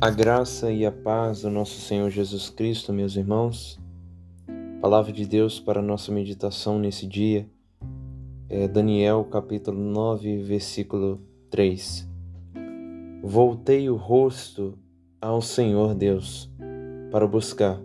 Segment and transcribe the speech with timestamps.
[0.00, 3.80] A graça e a paz do nosso Senhor Jesus Cristo, meus irmãos.
[4.80, 7.50] Palavra de Deus para nossa meditação nesse dia
[8.48, 12.08] é Daniel capítulo 9, versículo 3.
[13.24, 14.78] Voltei o rosto
[15.20, 16.48] ao Senhor Deus
[17.10, 17.80] para buscar,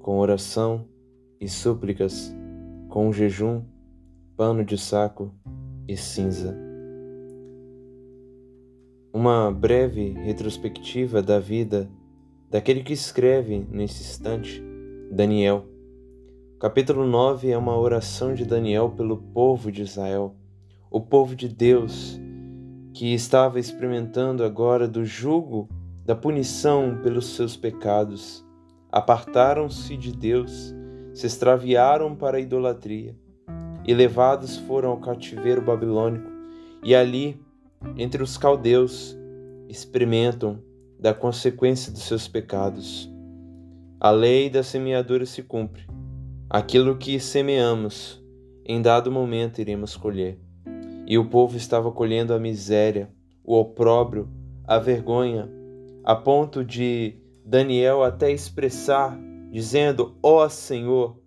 [0.00, 0.86] com oração
[1.38, 2.34] e súplicas,
[2.88, 3.60] com jejum,
[4.34, 5.30] pano de saco
[5.86, 6.63] e cinza
[9.14, 11.88] uma breve retrospectiva da vida
[12.50, 14.60] daquele que escreve nesse instante,
[15.08, 15.66] Daniel.
[16.58, 20.34] capítulo 9 é uma oração de Daniel pelo povo de Israel,
[20.90, 22.20] o povo de Deus,
[22.92, 25.68] que estava experimentando agora do jugo
[26.04, 28.44] da punição pelos seus pecados.
[28.90, 30.74] Apartaram-se de Deus,
[31.12, 33.16] se extraviaram para a idolatria
[33.86, 36.32] e levados foram ao cativeiro babilônico,
[36.82, 37.40] e ali
[37.96, 39.16] entre os caldeus
[39.68, 40.62] experimentam
[40.98, 43.10] da consequência dos seus pecados.
[44.00, 45.86] A lei da semeadura se cumpre.
[46.48, 48.22] Aquilo que semeamos,
[48.64, 50.38] em dado momento iremos colher.
[51.06, 53.10] E o povo estava colhendo a miséria,
[53.42, 54.28] o opróbrio,
[54.66, 55.50] a vergonha,
[56.02, 59.18] a ponto de Daniel até expressar,
[59.50, 61.18] dizendo: Ó oh Senhor,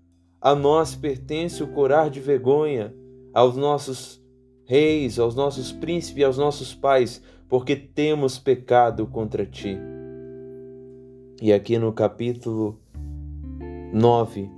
[0.42, 2.94] a nós pertence o corar de vergonha,
[3.33, 4.23] aos nossos
[4.67, 9.77] reis, aos nossos príncipes e aos nossos pais, porque temos pecado contra ti.
[11.41, 12.77] E aqui no capítulo
[13.93, 14.51] 9,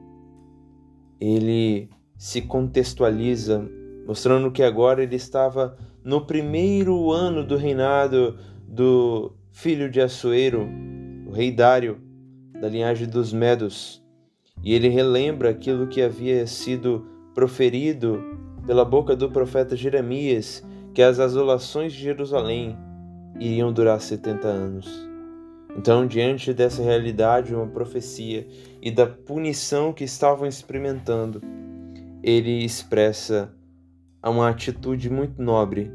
[1.21, 3.69] ele se contextualiza,
[4.07, 10.67] mostrando que agora ele estava no primeiro ano do reinado do filho de Assuero,
[11.27, 12.01] o rei Dário,
[12.59, 14.03] da linhagem dos Medos.
[14.63, 18.21] E ele relembra aquilo que havia sido proferido
[18.65, 22.77] pela boca do profeta Jeremias que as asolações de Jerusalém
[23.39, 25.09] iriam durar 70 anos.
[25.77, 28.47] Então, diante dessa realidade, uma profecia
[28.81, 31.41] e da punição que estavam experimentando,
[32.23, 33.53] ele expressa
[34.23, 35.91] uma atitude muito nobre,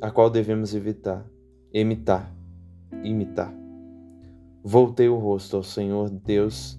[0.00, 1.24] a qual devemos evitar,
[1.72, 2.32] imitar,
[3.02, 3.52] imitar.
[4.62, 6.78] Voltei o rosto ao Senhor Deus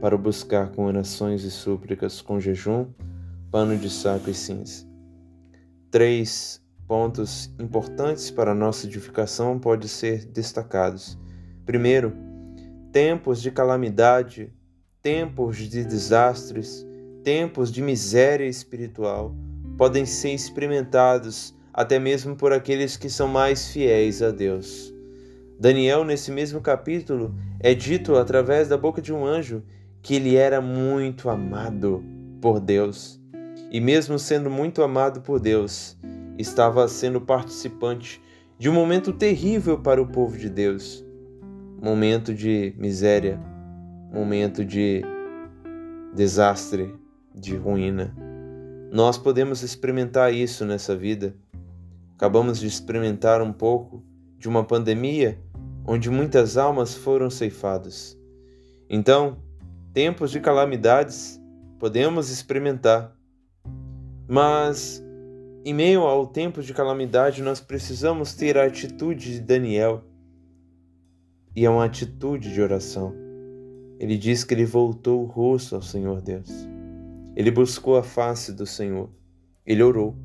[0.00, 2.86] para buscar com orações e súplicas, com jejum
[3.50, 4.86] pano de saco e cinza.
[5.90, 11.18] Três pontos importantes para nossa edificação podem ser destacados.
[11.64, 12.12] Primeiro,
[12.92, 14.52] tempos de calamidade,
[15.02, 16.86] tempos de desastres,
[17.22, 19.34] tempos de miséria espiritual
[19.76, 24.94] podem ser experimentados até mesmo por aqueles que são mais fiéis a Deus.
[25.58, 29.62] Daniel, nesse mesmo capítulo, é dito através da boca de um anjo
[30.02, 32.02] que ele era muito amado
[32.40, 33.20] por Deus
[33.76, 35.98] e, mesmo sendo muito amado por Deus,
[36.38, 38.22] estava sendo participante
[38.58, 41.04] de um momento terrível para o povo de Deus
[41.80, 43.38] momento de miséria,
[44.10, 45.02] momento de
[46.14, 46.94] desastre,
[47.34, 48.16] de ruína.
[48.90, 51.36] Nós podemos experimentar isso nessa vida.
[52.14, 54.02] Acabamos de experimentar um pouco
[54.38, 55.38] de uma pandemia
[55.84, 58.18] onde muitas almas foram ceifadas.
[58.88, 59.36] Então,
[59.92, 61.38] tempos de calamidades
[61.78, 63.15] podemos experimentar.
[64.28, 65.04] Mas,
[65.64, 70.02] em meio ao tempo de calamidade, nós precisamos ter a atitude de Daniel.
[71.54, 73.14] E é uma atitude de oração.
[73.98, 76.50] Ele diz que ele voltou o rosto ao Senhor Deus.
[77.34, 79.10] Ele buscou a face do Senhor.
[79.64, 80.16] Ele orou.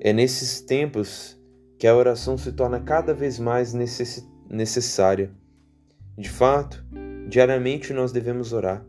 [0.00, 1.38] É nesses tempos
[1.78, 4.26] que a oração se torna cada vez mais necess...
[4.48, 5.32] necessária.
[6.16, 6.84] De fato,
[7.28, 8.84] diariamente nós devemos orar.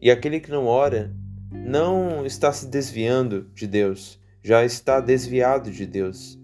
[0.00, 1.14] E aquele que não ora
[1.54, 6.38] não está se desviando de Deus, já está desviado de Deus.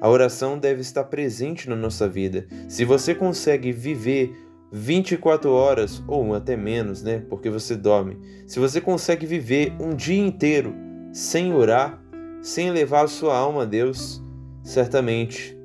[0.00, 2.46] A oração deve estar presente na nossa vida.
[2.68, 4.34] Se você consegue viver
[4.72, 8.18] 24 horas ou até menos, né, porque você dorme.
[8.46, 10.74] Se você consegue viver um dia inteiro
[11.12, 12.02] sem orar,
[12.40, 14.20] sem levar sua alma a Deus,
[14.64, 15.56] certamente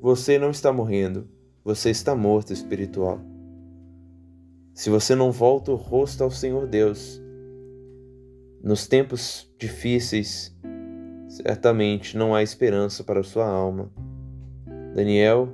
[0.00, 1.28] você não está morrendo,
[1.62, 3.20] você está morto espiritual.
[4.74, 7.22] Se você não volta o rosto ao Senhor Deus,
[8.66, 10.52] nos tempos difíceis,
[11.28, 13.92] certamente não há esperança para sua alma.
[14.92, 15.48] Daniel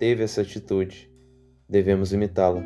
[0.00, 1.08] teve essa atitude,
[1.68, 2.60] devemos imitá-la.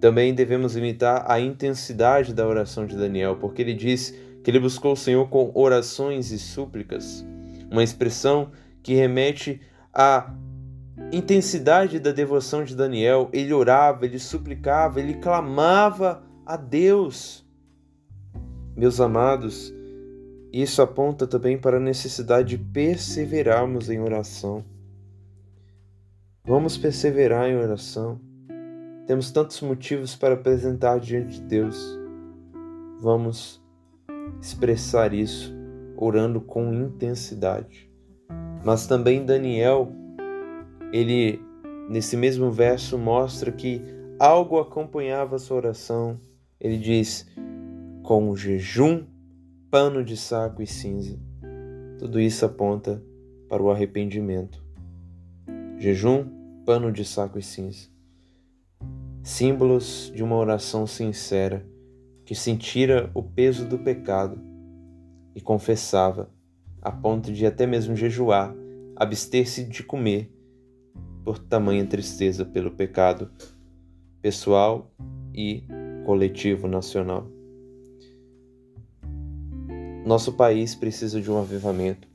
[0.00, 4.14] Também devemos imitar a intensidade da oração de Daniel, porque ele diz
[4.44, 7.26] que ele buscou o Senhor com orações e súplicas,
[7.68, 9.60] uma expressão que remete
[9.92, 10.32] à
[11.10, 13.28] intensidade da devoção de Daniel.
[13.32, 17.47] Ele orava, ele suplicava, ele clamava a Deus.
[18.78, 19.74] Meus amados,
[20.52, 24.64] isso aponta também para a necessidade de perseverarmos em oração.
[26.44, 28.20] Vamos perseverar em oração.
[29.04, 31.98] Temos tantos motivos para apresentar diante de Deus.
[33.00, 33.60] Vamos
[34.40, 35.52] expressar isso
[35.96, 37.90] orando com intensidade.
[38.64, 39.90] Mas também Daniel,
[40.92, 41.42] ele
[41.90, 43.82] nesse mesmo verso mostra que
[44.20, 46.20] algo acompanhava a sua oração.
[46.60, 47.26] Ele diz:
[48.08, 49.04] com jejum,
[49.70, 51.20] pano de saco e cinza.
[51.98, 53.04] Tudo isso aponta
[53.50, 54.64] para o arrependimento.
[55.76, 56.24] Jejum,
[56.64, 57.90] pano de saco e cinza.
[59.22, 61.68] Símbolos de uma oração sincera
[62.24, 64.40] que sentira o peso do pecado
[65.34, 66.30] e confessava,
[66.80, 68.54] a ponto de até mesmo jejuar,
[68.96, 70.32] abster-se de comer,
[71.22, 73.30] por tamanha tristeza pelo pecado
[74.22, 74.90] pessoal
[75.34, 75.62] e
[76.06, 77.36] coletivo nacional.
[80.08, 82.08] Nosso país precisa de um avivamento.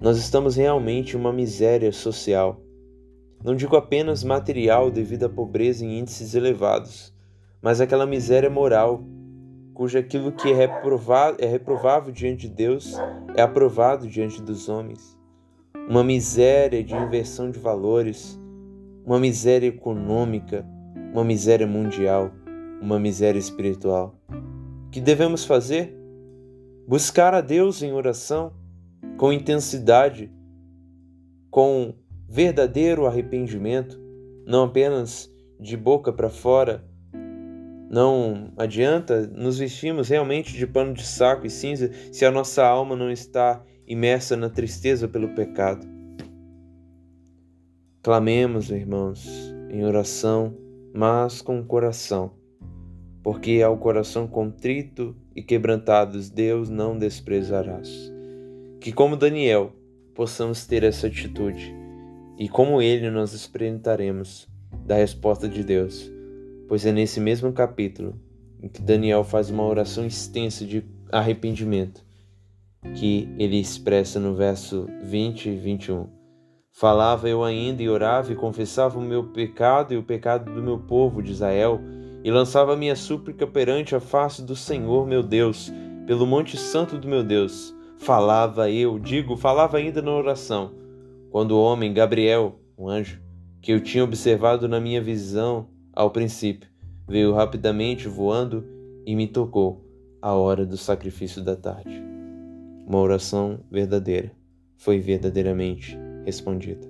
[0.00, 2.60] Nós estamos realmente em uma miséria social.
[3.42, 7.12] Não digo apenas material devido à pobreza em índices elevados,
[7.60, 9.04] mas aquela miséria moral
[9.74, 10.70] cujo aquilo que é,
[11.40, 12.94] é reprovável diante de Deus
[13.34, 15.18] é aprovado diante dos homens.
[15.88, 18.40] Uma miséria de inversão de valores,
[19.04, 20.64] uma miséria econômica,
[21.12, 22.30] uma miséria mundial,
[22.80, 24.14] uma miséria espiritual.
[24.86, 26.00] O que devemos fazer?
[26.92, 28.52] Buscar a Deus em oração,
[29.16, 30.30] com intensidade,
[31.50, 31.94] com
[32.28, 33.98] verdadeiro arrependimento,
[34.46, 36.86] não apenas de boca para fora,
[37.88, 42.94] não adianta nos vestirmos realmente de pano de saco e cinza se a nossa alma
[42.94, 45.88] não está imersa na tristeza pelo pecado.
[48.02, 49.26] Clamemos, irmãos,
[49.70, 50.54] em oração,
[50.94, 52.34] mas com o coração,
[53.22, 58.12] porque ao coração contrito e quebrantados Deus não desprezarás.
[58.80, 59.72] Que, como Daniel,
[60.14, 61.74] possamos ter essa atitude
[62.38, 64.48] e, como ele, nós experimentaremos
[64.86, 66.10] da resposta de Deus
[66.72, 68.18] pois é nesse mesmo capítulo
[68.62, 72.02] em que Daniel faz uma oração extensa de arrependimento
[72.94, 76.08] que ele expressa no verso 20 e 21.
[76.72, 80.78] Falava eu ainda e orava e confessava o meu pecado e o pecado do meu
[80.78, 81.78] povo de Israel,
[82.24, 85.72] e lançava minha súplica perante a face do Senhor meu Deus,
[86.06, 87.74] pelo monte santo do meu Deus.
[87.98, 90.72] Falava eu, digo, falava ainda na oração,
[91.30, 93.20] quando o homem Gabriel, o anjo,
[93.60, 96.68] que eu tinha observado na minha visão, ao princípio,
[97.06, 98.64] veio rapidamente voando
[99.06, 99.84] e me tocou
[100.20, 102.02] a hora do sacrifício da tarde.
[102.86, 104.32] Uma oração verdadeira
[104.76, 106.88] foi verdadeiramente respondida.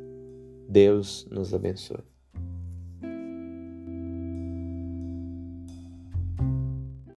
[0.68, 2.11] Deus nos abençoe.